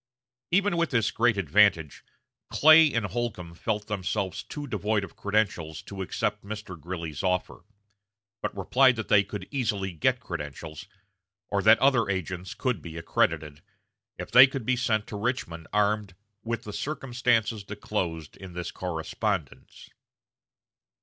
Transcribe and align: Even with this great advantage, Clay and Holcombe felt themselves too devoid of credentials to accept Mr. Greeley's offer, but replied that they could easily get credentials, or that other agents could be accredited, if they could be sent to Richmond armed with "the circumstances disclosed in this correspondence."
Even 0.49 0.77
with 0.77 0.89
this 0.89 1.11
great 1.11 1.37
advantage, 1.37 2.03
Clay 2.49 2.91
and 2.91 3.05
Holcombe 3.05 3.53
felt 3.53 3.85
themselves 3.85 4.41
too 4.41 4.65
devoid 4.65 5.03
of 5.03 5.15
credentials 5.15 5.83
to 5.83 6.01
accept 6.01 6.43
Mr. 6.43 6.75
Greeley's 6.81 7.21
offer, 7.21 7.65
but 8.41 8.57
replied 8.57 8.95
that 8.95 9.09
they 9.09 9.23
could 9.23 9.47
easily 9.51 9.91
get 9.91 10.19
credentials, 10.19 10.87
or 11.51 11.61
that 11.61 11.77
other 11.77 12.09
agents 12.09 12.55
could 12.55 12.81
be 12.81 12.97
accredited, 12.97 13.61
if 14.17 14.31
they 14.31 14.47
could 14.47 14.65
be 14.65 14.75
sent 14.75 15.05
to 15.05 15.15
Richmond 15.15 15.67
armed 15.71 16.15
with 16.43 16.63
"the 16.63 16.73
circumstances 16.73 17.63
disclosed 17.63 18.35
in 18.37 18.53
this 18.53 18.71
correspondence." 18.71 19.91